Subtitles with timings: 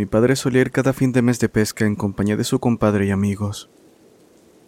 [0.00, 3.04] Mi padre solía ir cada fin de mes de pesca en compañía de su compadre
[3.04, 3.68] y amigos.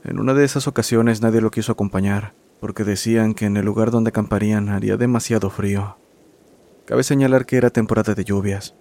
[0.04, 3.90] En una de esas ocasiones nadie lo quiso acompañar, porque decían que en el lugar
[3.90, 5.96] donde acamparían haría demasiado frío.
[6.84, 8.74] Cabe señalar que era temporada de lluvias.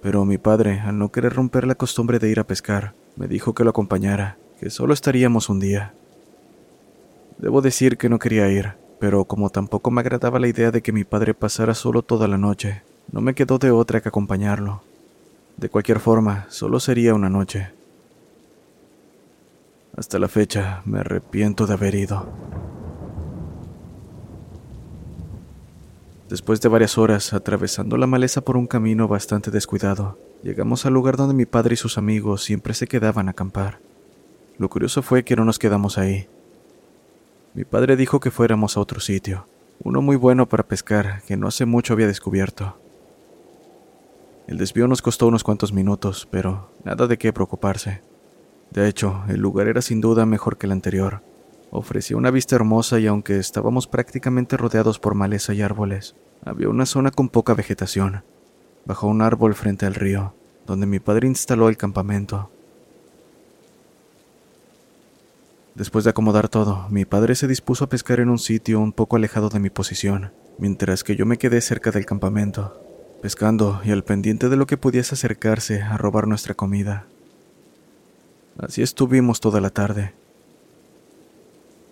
[0.00, 3.54] Pero mi padre, al no querer romper la costumbre de ir a pescar, me dijo
[3.54, 5.92] que lo acompañara, que solo estaríamos un día.
[7.38, 10.92] Debo decir que no quería ir, pero como tampoco me agradaba la idea de que
[10.92, 14.82] mi padre pasara solo toda la noche, no me quedó de otra que acompañarlo.
[15.56, 17.72] De cualquier forma, solo sería una noche.
[19.96, 22.28] Hasta la fecha me arrepiento de haber ido.
[26.28, 31.16] Después de varias horas atravesando la maleza por un camino bastante descuidado, llegamos al lugar
[31.16, 33.80] donde mi padre y sus amigos siempre se quedaban a acampar.
[34.58, 36.28] Lo curioso fue que no nos quedamos ahí.
[37.54, 39.46] Mi padre dijo que fuéramos a otro sitio,
[39.82, 42.76] uno muy bueno para pescar que no hace mucho había descubierto.
[44.48, 48.00] El desvío nos costó unos cuantos minutos, pero nada de qué preocuparse.
[48.70, 51.22] De hecho, el lugar era sin duda mejor que el anterior.
[51.70, 56.86] Ofrecía una vista hermosa y aunque estábamos prácticamente rodeados por maleza y árboles, había una
[56.86, 58.24] zona con poca vegetación,
[58.86, 60.32] bajo un árbol frente al río,
[60.66, 62.50] donde mi padre instaló el campamento.
[65.74, 69.16] Después de acomodar todo, mi padre se dispuso a pescar en un sitio un poco
[69.16, 72.87] alejado de mi posición, mientras que yo me quedé cerca del campamento,
[73.20, 77.06] pescando y al pendiente de lo que pudiese acercarse a robar nuestra comida.
[78.58, 80.14] Así estuvimos toda la tarde.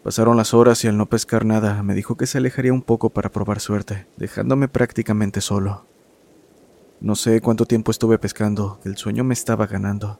[0.02, 3.10] Pasaron las horas y al no pescar nada me dijo que se alejaría un poco
[3.10, 5.84] para probar suerte, dejándome prácticamente solo.
[7.00, 10.18] No sé cuánto tiempo estuve pescando, el sueño me estaba ganando.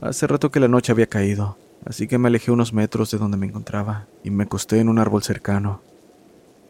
[0.00, 3.36] Hace rato que la noche había caído, así que me alejé unos metros de donde
[3.36, 5.82] me encontraba y me acosté en un árbol cercano.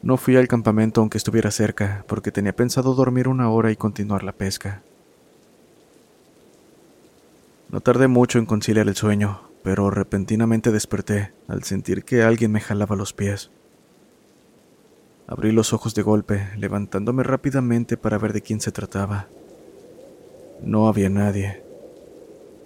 [0.03, 4.23] No fui al campamento aunque estuviera cerca, porque tenía pensado dormir una hora y continuar
[4.23, 4.83] la pesca.
[7.71, 12.61] No tardé mucho en conciliar el sueño, pero repentinamente desperté al sentir que alguien me
[12.61, 13.51] jalaba los pies.
[15.27, 19.27] Abrí los ojos de golpe, levantándome rápidamente para ver de quién se trataba.
[20.63, 21.63] No había nadie.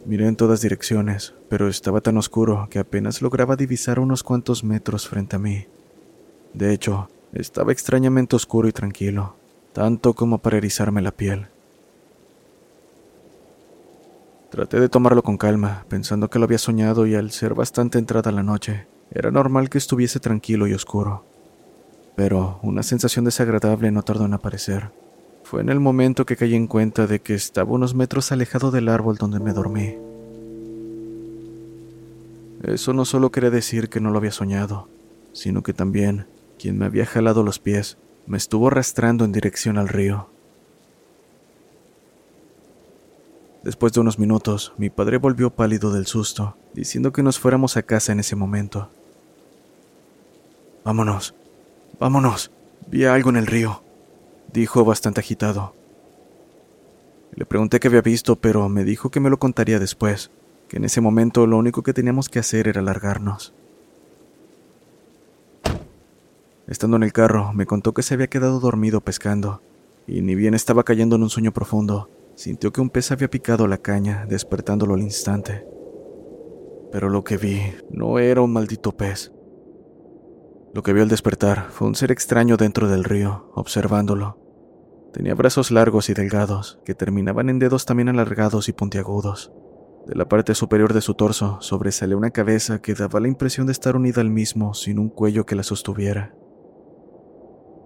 [0.04, 5.09] Miré en todas direcciones, pero estaba tan oscuro que apenas lograba divisar unos cuantos metros
[5.09, 5.66] frente a mí.
[6.54, 9.34] De hecho, estaba extrañamente oscuro y tranquilo,
[9.72, 11.47] tanto como para erizarme la piel.
[14.50, 18.31] Traté de tomarlo con calma, pensando que lo había soñado y al ser bastante entrada
[18.32, 21.25] la noche, era normal que estuviese tranquilo y oscuro.
[22.16, 24.91] Pero una sensación desagradable no tardó en aparecer.
[25.42, 28.91] Fue en el momento que caí en cuenta de que estaba unos metros alejado del
[28.91, 29.97] árbol donde me dormí.
[32.62, 34.88] Eso no solo quería decir que no lo había soñado,
[35.32, 36.26] sino que también
[36.62, 40.28] quien me había jalado los pies, me estuvo arrastrando en dirección al río.
[43.65, 47.83] Después de unos minutos, mi padre volvió pálido del susto, diciendo que nos fuéramos a
[47.83, 48.91] casa en ese momento.
[50.84, 51.34] Vámonos,
[51.99, 52.53] vámonos,
[52.87, 53.83] vi algo en el río,
[54.53, 55.75] dijo bastante agitado.
[57.34, 60.31] Le pregunté qué había visto, pero me dijo que me lo contaría después,
[60.69, 63.53] que en ese momento lo único que teníamos que hacer era largarnos.
[66.72, 69.60] Estando en el carro, me contó que se había quedado dormido pescando,
[70.06, 73.66] y ni bien estaba cayendo en un sueño profundo, sintió que un pez había picado
[73.66, 75.66] la caña, despertándolo al instante.
[76.91, 77.60] Pero lo que vi
[77.91, 79.34] no era un maldito pez.
[80.72, 84.39] Lo que vio al despertar fue un ser extraño dentro del río, observándolo.
[85.13, 89.53] Tenía brazos largos y delgados, que terminaban en dedos también alargados y puntiagudos.
[90.07, 93.72] De la parte superior de su torso sobresalía una cabeza que daba la impresión de
[93.72, 96.34] estar unida al mismo sin un cuello que la sostuviera.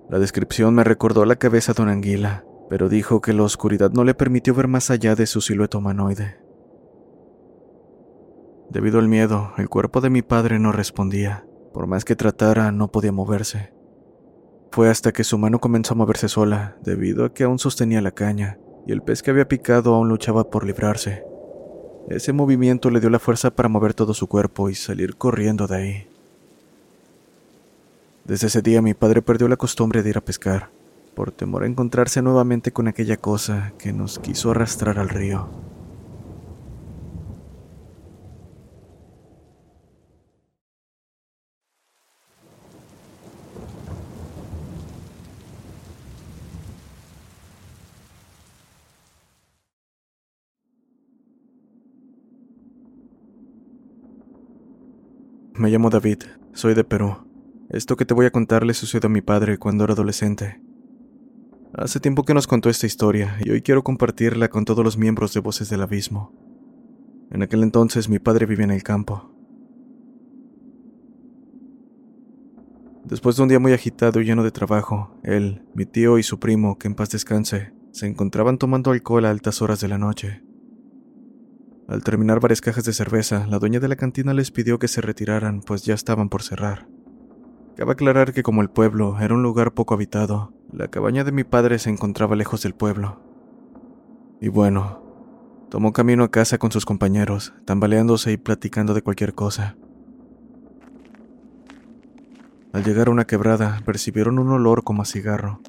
[0.08, 4.04] La descripción me recordó la cabeza de una anguila, pero dijo que la oscuridad no
[4.04, 6.36] le permitió ver más allá de su silueta humanoide.
[8.70, 11.46] Debido al miedo, el cuerpo de mi padre no respondía.
[11.72, 13.72] Por más que tratara, no podía moverse.
[14.70, 18.12] Fue hasta que su mano comenzó a moverse sola, debido a que aún sostenía la
[18.12, 21.24] caña, y el pez que había picado aún luchaba por librarse.
[22.08, 25.76] Ese movimiento le dio la fuerza para mover todo su cuerpo y salir corriendo de
[25.76, 26.08] ahí.
[28.26, 30.70] Desde ese día mi padre perdió la costumbre de ir a pescar,
[31.14, 35.48] por temor a encontrarse nuevamente con aquella cosa que nos quiso arrastrar al río.
[55.54, 56.24] Me llamo David,
[56.54, 57.25] soy de Perú.
[57.68, 60.60] Esto que te voy a contar le sucedió a mi padre cuando era adolescente.
[61.74, 65.34] Hace tiempo que nos contó esta historia y hoy quiero compartirla con todos los miembros
[65.34, 66.32] de Voces del Abismo.
[67.30, 69.32] En aquel entonces mi padre vivía en el campo.
[73.04, 76.38] Después de un día muy agitado y lleno de trabajo, él, mi tío y su
[76.38, 80.42] primo, que en paz descanse, se encontraban tomando alcohol a altas horas de la noche.
[81.88, 85.00] Al terminar varias cajas de cerveza, la dueña de la cantina les pidió que se
[85.00, 86.88] retiraran, pues ya estaban por cerrar.
[87.76, 91.44] Cabe aclarar que como el pueblo era un lugar poco habitado, la cabaña de mi
[91.44, 93.20] padre se encontraba lejos del pueblo.
[94.40, 95.02] Y bueno,
[95.68, 99.76] tomó camino a casa con sus compañeros, tambaleándose y platicando de cualquier cosa.
[102.72, 105.60] Al llegar a una quebrada, percibieron un olor como a cigarro.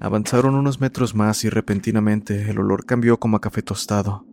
[0.00, 4.26] Avanzaron unos metros más y repentinamente el olor cambió como a café tostado.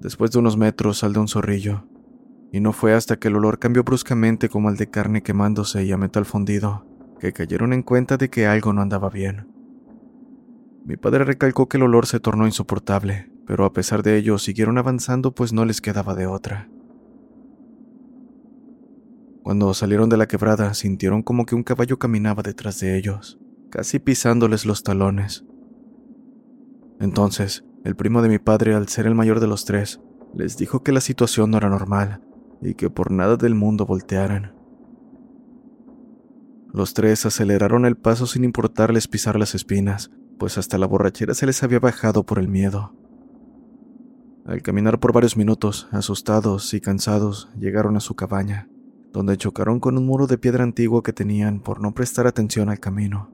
[0.00, 1.84] Después de unos metros salió un zorrillo,
[2.54, 5.90] y no fue hasta que el olor cambió bruscamente como el de carne quemándose y
[5.90, 6.86] a metal fundido,
[7.18, 9.48] que cayeron en cuenta de que algo no andaba bien.
[10.84, 14.78] Mi padre recalcó que el olor se tornó insoportable, pero a pesar de ello siguieron
[14.78, 16.70] avanzando pues no les quedaba de otra.
[19.42, 23.98] Cuando salieron de la quebrada sintieron como que un caballo caminaba detrás de ellos, casi
[23.98, 25.44] pisándoles los talones.
[27.00, 30.00] Entonces, el primo de mi padre, al ser el mayor de los tres,
[30.34, 32.20] les dijo que la situación no era normal
[32.64, 34.54] y que por nada del mundo voltearan.
[36.72, 41.46] Los tres aceleraron el paso sin importarles pisar las espinas, pues hasta la borrachera se
[41.46, 42.92] les había bajado por el miedo.
[44.44, 48.68] Al caminar por varios minutos, asustados y cansados, llegaron a su cabaña,
[49.12, 52.80] donde chocaron con un muro de piedra antiguo que tenían por no prestar atención al
[52.80, 53.30] camino.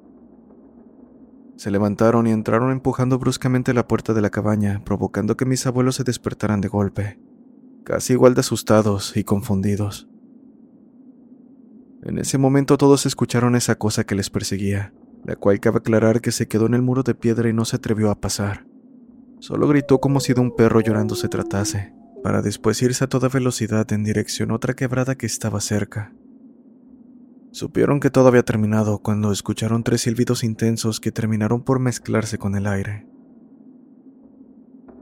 [1.57, 5.97] Se levantaron y entraron empujando bruscamente la puerta de la cabaña, provocando que mis abuelos
[5.97, 7.19] se despertaran de golpe,
[7.85, 10.09] casi igual de asustados y confundidos.
[12.03, 14.95] En ese momento todos escucharon esa cosa que les perseguía,
[15.25, 17.77] la cual cabe aclarar que se quedó en el muro de piedra y no se
[17.77, 18.67] atrevió a pasar.
[19.39, 21.93] Solo gritó como si de un perro llorando se tratase,
[22.23, 26.15] para después irse a toda velocidad en dirección a otra quebrada que estaba cerca.
[27.53, 32.55] Supieron que todo había terminado cuando escucharon tres silbidos intensos que terminaron por mezclarse con
[32.55, 33.10] el aire.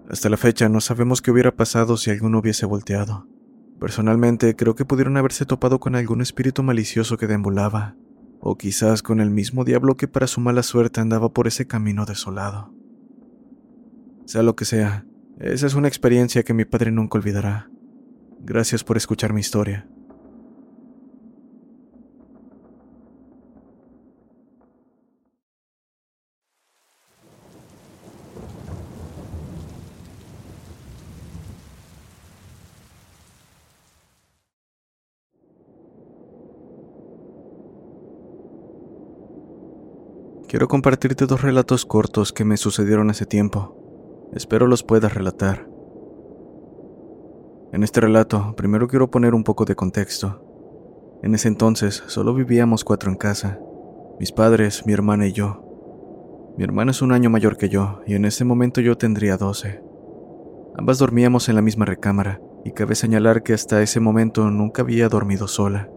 [0.09, 3.29] Hasta la fecha no sabemos qué hubiera pasado si alguno hubiese volteado.
[3.79, 7.95] Personalmente creo que pudieron haberse topado con algún espíritu malicioso que deambulaba,
[8.41, 12.07] o quizás con el mismo diablo que para su mala suerte andaba por ese camino
[12.07, 12.73] desolado.
[14.25, 15.05] Sea lo que sea,
[15.39, 17.71] esa es una experiencia que mi padre nunca olvidará.
[18.41, 19.89] Gracias por escuchar mi historia.
[40.49, 44.31] Quiero compartirte dos relatos cortos que me sucedieron hace tiempo.
[44.33, 45.69] Espero los puedas relatar.
[47.71, 50.43] En este relato, primero quiero poner un poco de contexto.
[51.23, 53.61] En ese entonces solo vivíamos cuatro en casa,
[54.19, 56.55] mis padres, mi hermana y yo.
[56.57, 59.83] Mi hermana es un año mayor que yo, y en ese momento yo tendría doce.
[60.79, 65.11] Ambas dormíamos en la misma recámara, y cabe señalar que hasta ese momento nunca había
[65.11, 65.91] dormido sola.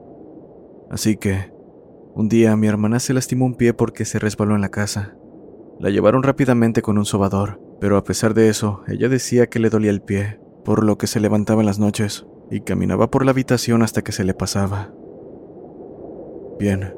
[0.90, 1.51] Así que,
[2.14, 5.16] un día mi hermana se lastimó un pie porque se resbaló en la casa.
[5.80, 9.70] La llevaron rápidamente con un sobador, pero a pesar de eso, ella decía que le
[9.70, 13.32] dolía el pie, por lo que se levantaba en las noches y caminaba por la
[13.32, 14.94] habitación hasta que se le pasaba.
[16.60, 16.94] Bien,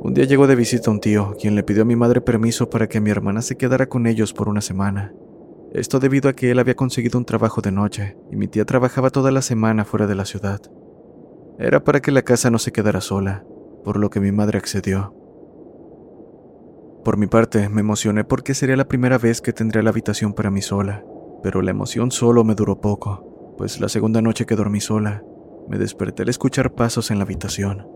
[0.00, 2.88] un día llegó de visita un tío, quien le pidió a mi madre permiso para
[2.88, 5.12] que mi hermana se quedara con ellos por una semana.
[5.72, 9.10] Esto debido a que él había conseguido un trabajo de noche y mi tía trabajaba
[9.10, 10.60] toda la semana fuera de la ciudad.
[11.58, 13.44] Era para que la casa no se quedara sola,
[13.84, 15.14] por lo que mi madre accedió.
[17.04, 20.50] Por mi parte, me emocioné porque sería la primera vez que tendría la habitación para
[20.50, 21.04] mí sola,
[21.42, 25.22] pero la emoción solo me duró poco, pues la segunda noche que dormí sola,
[25.68, 27.86] me desperté al escuchar pasos en la habitación.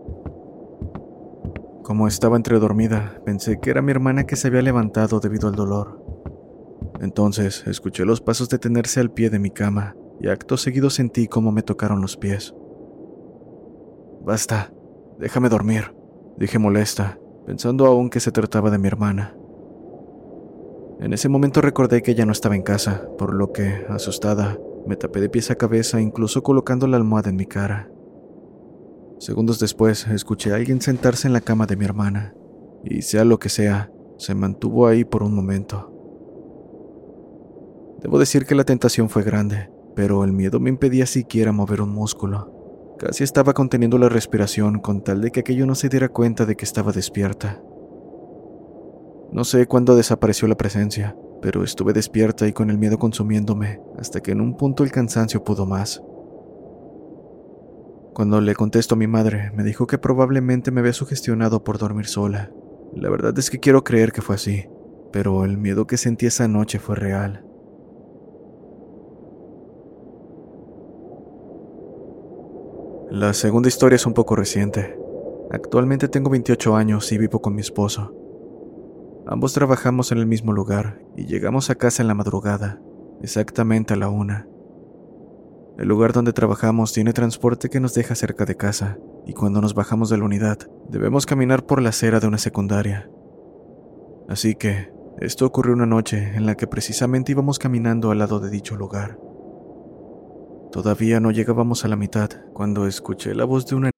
[1.83, 5.55] Como estaba entre dormida, pensé que era mi hermana que se había levantado debido al
[5.55, 6.05] dolor.
[7.01, 11.51] Entonces escuché los pasos detenerse al pie de mi cama y acto seguido sentí cómo
[11.51, 12.53] me tocaron los pies.
[14.21, 14.71] Basta,
[15.19, 15.93] déjame dormir,
[16.37, 19.35] dije molesta, pensando aún que se trataba de mi hermana.
[21.01, 24.57] En ese momento recordé que ella no estaba en casa, por lo que, asustada,
[24.87, 27.91] me tapé de pies a cabeza incluso colocando la almohada en mi cara.
[29.19, 32.33] Segundos después, escuché a alguien sentarse en la cama de mi hermana,
[32.83, 35.93] y sea lo que sea, se mantuvo ahí por un momento.
[38.01, 41.89] Debo decir que la tentación fue grande, pero el miedo me impedía siquiera mover un
[41.89, 42.58] músculo.
[42.99, 46.57] Casi estaba conteniendo la respiración con tal de que aquello no se diera cuenta de
[46.57, 47.61] que estaba despierta.
[49.31, 54.19] No sé cuándo desapareció la presencia, pero estuve despierta y con el miedo consumiéndome, hasta
[54.19, 56.03] que en un punto el cansancio pudo más.
[58.13, 62.07] Cuando le contesto a mi madre, me dijo que probablemente me había sugestionado por dormir
[62.07, 62.51] sola.
[62.93, 64.65] La verdad es que quiero creer que fue así,
[65.13, 67.45] pero el miedo que sentí esa noche fue real.
[73.19, 74.97] La segunda historia es un poco reciente.
[75.51, 78.15] Actualmente tengo 28 años y vivo con mi esposo.
[79.27, 82.79] Ambos trabajamos en el mismo lugar y llegamos a casa en la madrugada,
[83.21, 84.47] exactamente a la una.
[85.77, 89.73] El lugar donde trabajamos tiene transporte que nos deja cerca de casa, y cuando nos
[89.73, 90.57] bajamos de la unidad,
[90.87, 93.09] debemos caminar por la acera de una secundaria.
[94.29, 98.49] Así que, esto ocurrió una noche en la que precisamente íbamos caminando al lado de
[98.49, 99.19] dicho lugar.
[100.71, 103.91] Todavía no llegábamos a la mitad cuando escuché la voz de una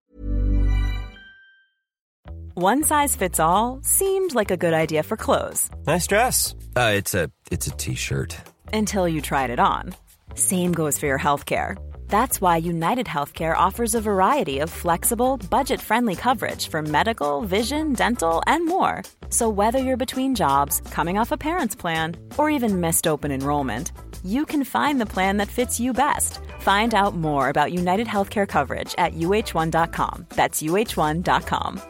[2.53, 5.69] One size fits all seemed like a good idea for clothes.
[5.87, 6.53] Nice dress.
[6.75, 8.35] Uh, it's a it's a t-shirt.
[8.73, 9.95] Until you tried it on.
[10.35, 11.75] Same goes for your healthcare.
[12.11, 18.43] That's why United Healthcare offers a variety of flexible, budget-friendly coverage for medical, vision, dental,
[18.47, 19.03] and more.
[19.29, 23.93] So whether you're between jobs, coming off a parent's plan, or even missed open enrollment,
[24.23, 26.39] you can find the plan that fits you best.
[26.59, 30.25] Find out more about United Healthcare coverage at uh1.com.
[30.35, 31.81] That's uh1.com.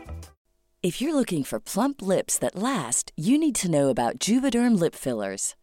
[0.83, 4.93] If you're looking for plump lips that last, you need to know about Juvederm lip
[4.95, 5.55] fillers.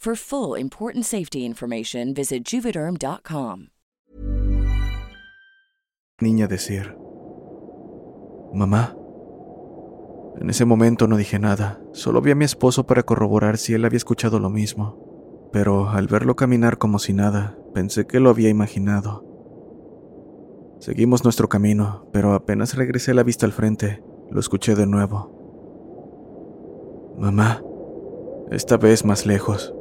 [0.00, 3.68] For full important safety information, visit juvederm.com.
[6.22, 6.96] niña decir,
[8.54, 8.96] Mamá.
[10.40, 13.84] En ese momento no dije nada, solo vi a mi esposo para corroborar si él
[13.84, 18.48] había escuchado lo mismo, pero al verlo caminar como si nada, pensé que lo había
[18.48, 19.26] imaginado.
[20.78, 25.36] Seguimos nuestro camino, pero apenas regresé la vista al frente, lo escuché de nuevo.
[27.18, 27.62] Mamá,
[28.50, 29.74] esta vez más lejos.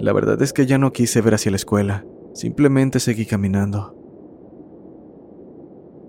[0.00, 3.94] La verdad es que ya no quise ver hacia la escuela, simplemente seguí caminando.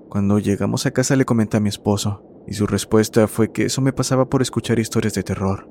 [0.08, 3.82] Cuando llegamos a casa le comenté a mi esposo, y su respuesta fue que eso
[3.82, 5.70] me pasaba por escuchar historias de terror,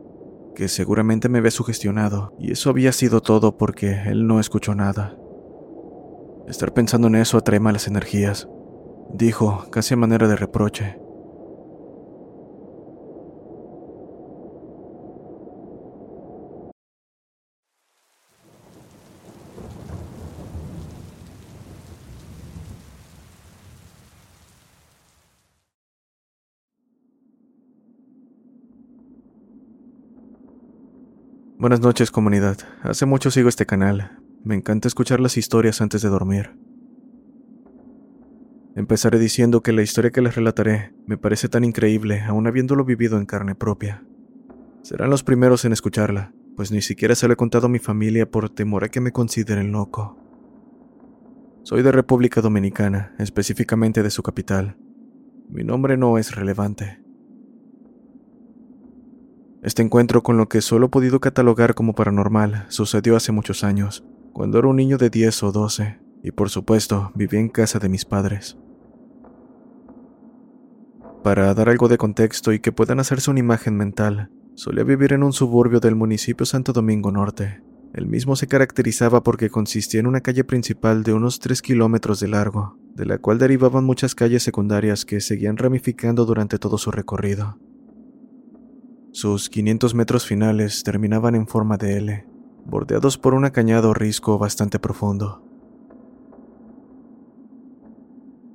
[0.55, 5.17] que seguramente me había sugestionado, y eso había sido todo porque él no escuchó nada.
[6.47, 8.50] Estar pensando en eso atrae malas energías,
[9.15, 10.99] dijo, casi a manera de reproche.
[31.61, 32.57] Buenas noches comunidad.
[32.83, 34.19] Hace mucho sigo este canal.
[34.45, 36.57] Me encanta escuchar las historias antes de dormir.
[38.75, 43.19] Empezaré diciendo que la historia que les relataré me parece tan increíble aún habiéndolo vivido
[43.19, 44.02] en carne propia.
[44.81, 48.31] Serán los primeros en escucharla, pues ni siquiera se lo he contado a mi familia
[48.31, 50.17] por temor a que me consideren loco.
[51.62, 54.79] Soy de República Dominicana, específicamente de su capital.
[55.50, 57.02] Mi nombre no es relevante.
[59.62, 64.05] Este encuentro con lo que solo he podido catalogar como paranormal sucedió hace muchos años,
[64.33, 67.90] cuando era un niño de 10 o 12, y por supuesto vivía en casa de
[67.90, 68.57] mis padres.
[71.23, 75.23] Para dar algo de contexto y que puedan hacerse una imagen mental, solía vivir en
[75.23, 77.62] un suburbio del municipio Santo Domingo Norte.
[77.93, 82.29] El mismo se caracterizaba porque consistía en una calle principal de unos 3 kilómetros de
[82.29, 87.59] largo, de la cual derivaban muchas calles secundarias que seguían ramificando durante todo su recorrido.
[89.12, 92.26] Sus 500 metros finales terminaban en forma de L,
[92.64, 95.43] bordeados por un acañado risco bastante profundo.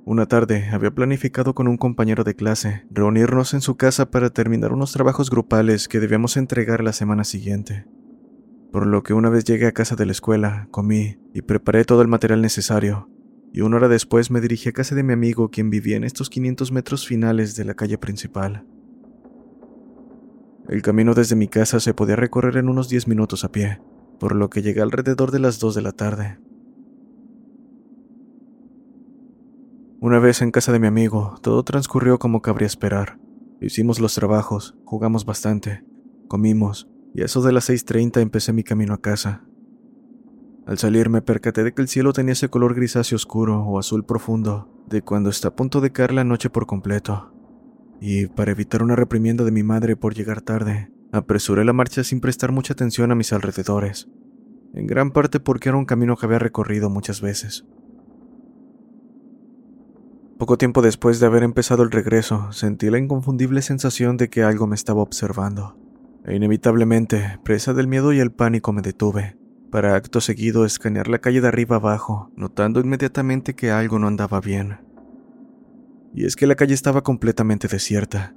[0.06, 4.72] Una tarde había planificado con un compañero de clase reunirnos en su casa para terminar
[4.72, 7.84] unos trabajos grupales que debíamos entregar la semana siguiente.
[8.72, 12.00] Por lo que una vez llegué a casa de la escuela, comí y preparé todo
[12.00, 13.10] el material necesario,
[13.52, 16.30] y una hora después me dirigí a casa de mi amigo quien vivía en estos
[16.30, 18.64] 500 metros finales de la calle principal.
[20.68, 23.80] El camino desde mi casa se podía recorrer en unos 10 minutos a pie,
[24.18, 26.38] por lo que llegué alrededor de las 2 de la tarde.
[30.00, 33.18] Una vez en casa de mi amigo, todo transcurrió como cabría esperar.
[33.60, 35.84] Hicimos los trabajos, jugamos bastante,
[36.26, 39.44] comimos, y a eso de las 6.30 empecé mi camino a casa.
[40.66, 44.04] Al salir me percaté de que el cielo tenía ese color grisáceo oscuro o azul
[44.04, 47.35] profundo, de cuando está a punto de caer la noche por completo.
[48.00, 52.20] Y para evitar una reprimienda de mi madre por llegar tarde, apresuré la marcha sin
[52.20, 54.08] prestar mucha atención a mis alrededores,
[54.74, 57.64] en gran parte porque era un camino que había recorrido muchas veces.
[60.38, 64.66] Poco tiempo después de haber empezado el regreso, sentí la inconfundible sensación de que algo
[64.66, 65.78] me estaba observando.
[66.26, 69.38] E inevitablemente, presa del miedo y el pánico, me detuve,
[69.70, 74.40] para acto seguido escanear la calle de arriba abajo, notando inmediatamente que algo no andaba
[74.42, 74.85] bien.
[76.16, 78.34] Y es que la calle estaba completamente desierta,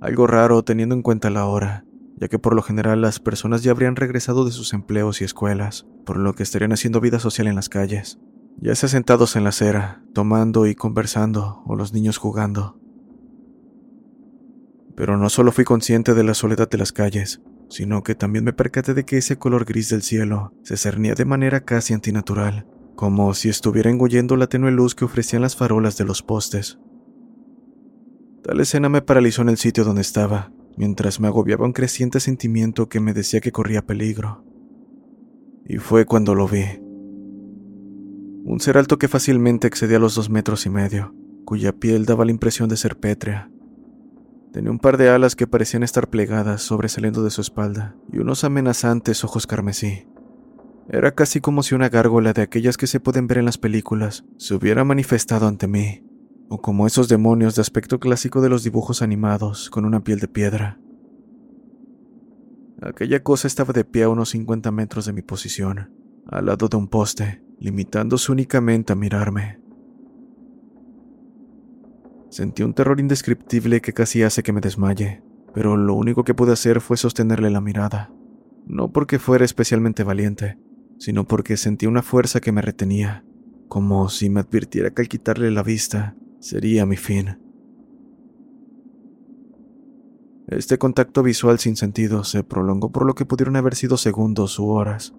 [0.00, 1.84] algo raro teniendo en cuenta la hora,
[2.16, 5.86] ya que por lo general las personas ya habrían regresado de sus empleos y escuelas,
[6.04, 8.18] por lo que estarían haciendo vida social en las calles
[8.60, 12.78] ya sea sentados en la acera, tomando y conversando, o los niños jugando.
[14.96, 18.52] Pero no solo fui consciente de la soledad de las calles, sino que también me
[18.52, 23.32] percaté de que ese color gris del cielo se cernía de manera casi antinatural, como
[23.34, 26.80] si estuviera engullendo la tenue luz que ofrecían las farolas de los postes.
[28.48, 32.88] Tal escena me paralizó en el sitio donde estaba, mientras me agobiaba un creciente sentimiento
[32.88, 34.42] que me decía que corría peligro.
[35.66, 36.64] Y fue cuando lo vi
[38.46, 42.30] un ser alto que fácilmente excedía los dos metros y medio, cuya piel daba la
[42.30, 43.50] impresión de ser pétrea.
[44.50, 48.44] Tenía un par de alas que parecían estar plegadas sobresaliendo de su espalda y unos
[48.44, 50.08] amenazantes ojos carmesí.
[50.88, 54.24] Era casi como si una gárgola de aquellas que se pueden ver en las películas
[54.38, 56.07] se hubiera manifestado ante mí,
[56.48, 60.28] o como esos demonios de aspecto clásico de los dibujos animados con una piel de
[60.28, 60.80] piedra.
[62.80, 65.92] Aquella cosa estaba de pie a unos 50 metros de mi posición,
[66.26, 69.60] al lado de un poste, limitándose únicamente a mirarme.
[72.30, 75.22] Sentí un terror indescriptible que casi hace que me desmaye,
[75.54, 78.12] pero lo único que pude hacer fue sostenerle la mirada,
[78.66, 80.58] no porque fuera especialmente valiente,
[80.98, 83.24] sino porque sentí una fuerza que me retenía,
[83.66, 87.38] como si me advirtiera que al quitarle la vista sería mi fin.
[90.48, 94.68] Este contacto visual sin sentido se prolongó por lo que pudieron haber sido segundos u
[94.68, 95.14] horas,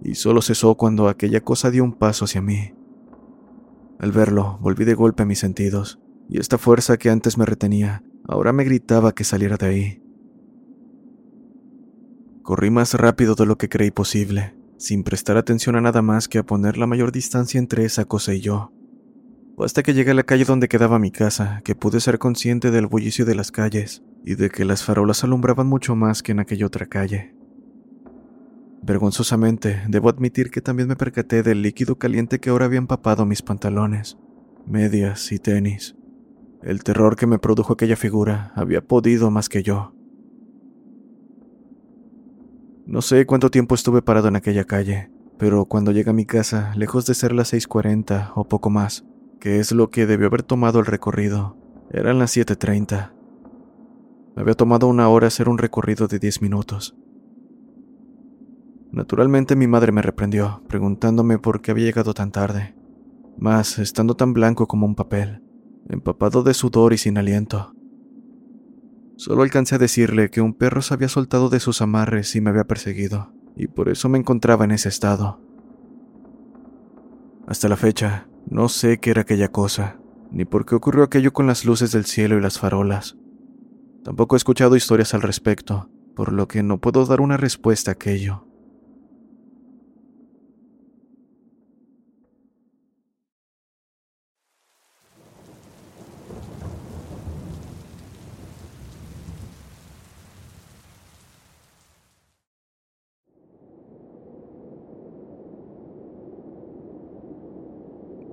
[0.00, 2.72] y solo cesó cuando aquella cosa dio un paso hacia mí.
[3.98, 8.04] Al verlo, volví de golpe a mis sentidos, y esta fuerza que antes me retenía,
[8.28, 10.02] ahora me gritaba que saliera de ahí.
[12.42, 16.38] Corrí más rápido de lo que creí posible, sin prestar atención a nada más que
[16.38, 18.73] a poner la mayor distancia entre esa cosa y yo.
[19.58, 22.88] Hasta que llegué a la calle donde quedaba mi casa que pude ser consciente del
[22.88, 26.66] bullicio de las calles y de que las farolas alumbraban mucho más que en aquella
[26.66, 27.34] otra calle.
[28.82, 33.42] Vergonzosamente, debo admitir que también me percaté del líquido caliente que ahora había empapado mis
[33.42, 34.18] pantalones,
[34.66, 35.94] medias y tenis.
[36.62, 39.94] El terror que me produjo aquella figura había podido más que yo.
[42.86, 46.72] No sé cuánto tiempo estuve parado en aquella calle, pero cuando llegué a mi casa,
[46.76, 49.04] lejos de ser las 6.40 o poco más,
[49.44, 51.58] que es lo que debió haber tomado el recorrido,
[51.90, 53.12] eran las 7.30.
[54.34, 56.96] Me había tomado una hora hacer un recorrido de 10 minutos.
[58.90, 62.74] Naturalmente mi madre me reprendió, preguntándome por qué había llegado tan tarde,
[63.36, 65.42] más estando tan blanco como un papel,
[65.90, 67.74] empapado de sudor y sin aliento.
[69.16, 72.48] Solo alcancé a decirle que un perro se había soltado de sus amarres y me
[72.48, 75.38] había perseguido, y por eso me encontraba en ese estado.
[77.46, 79.98] Hasta la fecha, no sé qué era aquella cosa,
[80.30, 83.16] ni por qué ocurrió aquello con las luces del cielo y las farolas.
[84.04, 87.94] Tampoco he escuchado historias al respecto, por lo que no puedo dar una respuesta a
[87.94, 88.46] aquello.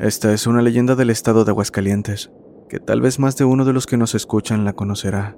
[0.01, 2.31] Esta es una leyenda del estado de Aguascalientes,
[2.69, 5.37] que tal vez más de uno de los que nos escuchan la conocerá.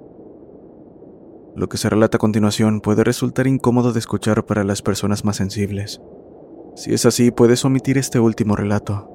[1.54, 5.36] Lo que se relata a continuación puede resultar incómodo de escuchar para las personas más
[5.36, 6.00] sensibles.
[6.76, 9.10] Si es así, puedes omitir este último relato.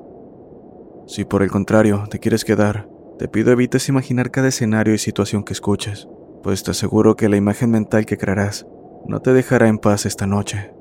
[1.07, 5.43] Si por el contrario te quieres quedar, te pido evites imaginar cada escenario y situación
[5.43, 6.07] que escuches,
[6.43, 8.67] pues te aseguro que la imagen mental que crearás
[9.07, 10.75] no te dejará en paz esta noche.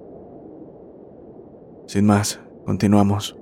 [1.86, 3.37] Sin más, continuamos.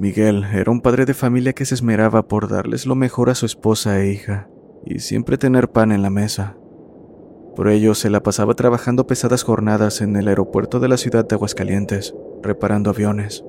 [0.00, 3.44] Miguel era un padre de familia que se esmeraba por darles lo mejor a su
[3.44, 4.48] esposa e hija,
[4.82, 6.56] y siempre tener pan en la mesa.
[7.54, 11.34] Por ello se la pasaba trabajando pesadas jornadas en el aeropuerto de la ciudad de
[11.34, 13.44] Aguascalientes, reparando aviones.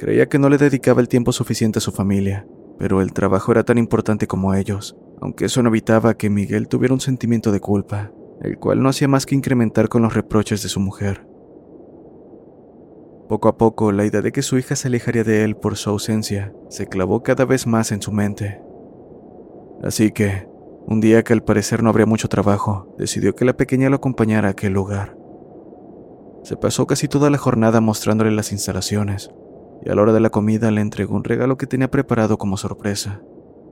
[0.00, 2.44] Creía que no le dedicaba el tiempo suficiente a su familia,
[2.76, 6.92] pero el trabajo era tan importante como ellos, aunque eso no evitaba que Miguel tuviera
[6.92, 8.10] un sentimiento de culpa,
[8.42, 11.29] el cual no hacía más que incrementar con los reproches de su mujer.
[13.30, 15.88] Poco a poco, la idea de que su hija se alejaría de él por su
[15.88, 18.60] ausencia se clavó cada vez más en su mente.
[19.84, 20.48] Así que,
[20.88, 24.48] un día que al parecer no habría mucho trabajo, decidió que la pequeña lo acompañara
[24.48, 25.16] a aquel lugar.
[26.42, 29.30] Se pasó casi toda la jornada mostrándole las instalaciones,
[29.84, 32.56] y a la hora de la comida le entregó un regalo que tenía preparado como
[32.56, 33.22] sorpresa,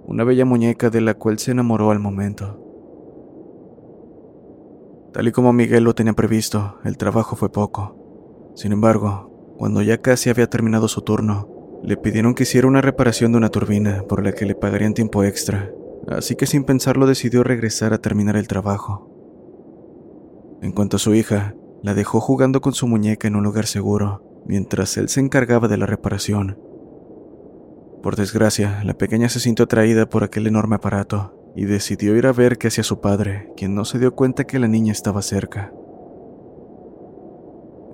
[0.06, 2.64] una bella muñeca de la cual se enamoró al momento.
[5.12, 8.52] Tal y como Miguel lo tenía previsto, el trabajo fue poco.
[8.54, 11.48] Sin embargo, cuando ya casi había terminado su turno,
[11.82, 15.24] le pidieron que hiciera una reparación de una turbina por la que le pagarían tiempo
[15.24, 15.72] extra,
[16.08, 19.10] así que sin pensarlo decidió regresar a terminar el trabajo.
[20.62, 24.42] En cuanto a su hija, la dejó jugando con su muñeca en un lugar seguro,
[24.46, 26.58] mientras él se encargaba de la reparación.
[28.02, 32.32] Por desgracia, la pequeña se sintió atraída por aquel enorme aparato y decidió ir a
[32.32, 35.72] ver qué hacía su padre, quien no se dio cuenta que la niña estaba cerca.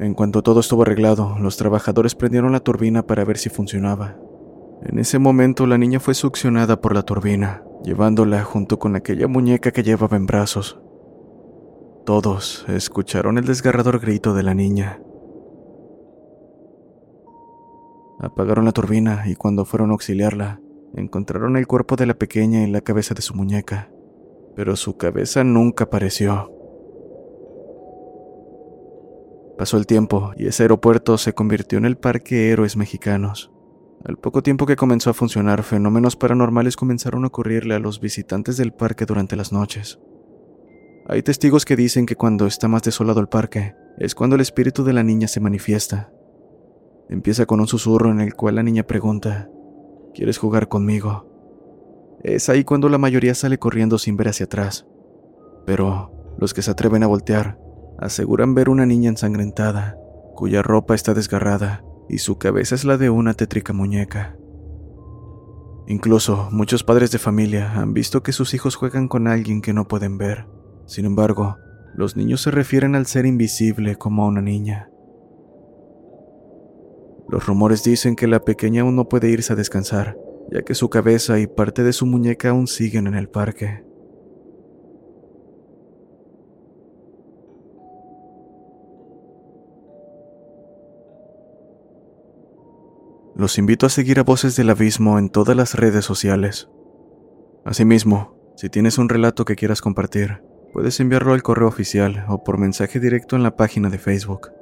[0.00, 4.16] En cuanto todo estuvo arreglado, los trabajadores prendieron la turbina para ver si funcionaba.
[4.82, 9.70] En ese momento la niña fue succionada por la turbina, llevándola junto con aquella muñeca
[9.70, 10.80] que llevaba en brazos.
[12.04, 15.00] Todos escucharon el desgarrador grito de la niña.
[18.18, 20.60] Apagaron la turbina y cuando fueron a auxiliarla,
[20.94, 23.90] encontraron el cuerpo de la pequeña y la cabeza de su muñeca,
[24.54, 26.53] pero su cabeza nunca apareció.
[29.58, 33.52] Pasó el tiempo y ese aeropuerto se convirtió en el Parque Héroes Mexicanos.
[34.04, 38.56] Al poco tiempo que comenzó a funcionar, fenómenos paranormales comenzaron a ocurrirle a los visitantes
[38.56, 40.00] del parque durante las noches.
[41.06, 44.82] Hay testigos que dicen que cuando está más desolado el parque, es cuando el espíritu
[44.84, 46.12] de la niña se manifiesta.
[47.08, 49.48] Empieza con un susurro en el cual la niña pregunta,
[50.14, 51.30] ¿quieres jugar conmigo?
[52.24, 54.86] Es ahí cuando la mayoría sale corriendo sin ver hacia atrás.
[55.64, 57.58] Pero los que se atreven a voltear
[57.98, 59.96] aseguran ver una niña ensangrentada,
[60.34, 64.36] cuya ropa está desgarrada y su cabeza es la de una tétrica muñeca.
[65.86, 69.86] Incluso muchos padres de familia han visto que sus hijos juegan con alguien que no
[69.86, 70.46] pueden ver.
[70.86, 71.56] Sin embargo,
[71.94, 74.88] los niños se refieren al ser invisible como a una niña.
[77.28, 80.16] Los rumores dicen que la pequeña aún no puede irse a descansar,
[80.50, 83.84] ya que su cabeza y parte de su muñeca aún siguen en el parque.
[93.36, 96.68] Los invito a seguir a Voces del Abismo en todas las redes sociales.
[97.64, 102.58] Asimismo, si tienes un relato que quieras compartir, puedes enviarlo al correo oficial o por
[102.58, 104.52] mensaje directo en la página de Facebook.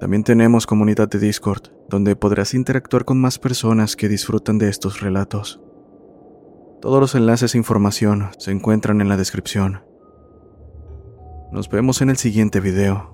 [0.00, 5.00] También tenemos comunidad de Discord, donde podrás interactuar con más personas que disfrutan de estos
[5.00, 5.60] relatos.
[6.82, 9.84] Todos los enlaces e información se encuentran en la descripción.
[11.52, 13.13] Nos vemos en el siguiente video.